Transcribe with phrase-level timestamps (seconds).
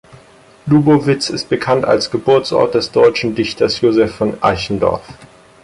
[0.65, 5.07] Lubowitz ist bekannt als Geburtsort des deutschen Dichters Joseph von Eichendorff.